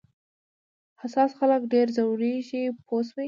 حساس 1.01 1.31
خلک 1.39 1.61
ډېر 1.73 1.87
ځورېږي 1.95 2.63
پوه 2.87 3.01
شوې!. 3.07 3.19